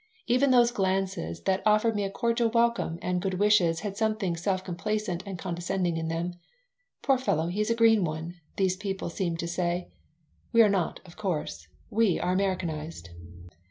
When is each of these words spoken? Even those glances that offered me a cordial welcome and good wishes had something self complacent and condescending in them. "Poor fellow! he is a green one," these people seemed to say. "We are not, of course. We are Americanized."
Even 0.25 0.49
those 0.49 0.71
glances 0.71 1.43
that 1.43 1.61
offered 1.63 1.95
me 1.95 2.03
a 2.03 2.09
cordial 2.09 2.49
welcome 2.49 2.97
and 3.03 3.21
good 3.21 3.35
wishes 3.35 3.81
had 3.81 3.95
something 3.95 4.35
self 4.35 4.63
complacent 4.63 5.21
and 5.27 5.37
condescending 5.37 5.95
in 5.95 6.07
them. 6.07 6.33
"Poor 7.03 7.19
fellow! 7.19 7.49
he 7.49 7.61
is 7.61 7.69
a 7.69 7.75
green 7.75 8.03
one," 8.03 8.33
these 8.55 8.75
people 8.75 9.11
seemed 9.11 9.37
to 9.37 9.47
say. 9.47 9.89
"We 10.51 10.63
are 10.63 10.69
not, 10.69 11.01
of 11.05 11.17
course. 11.17 11.67
We 11.91 12.19
are 12.19 12.31
Americanized." 12.33 13.11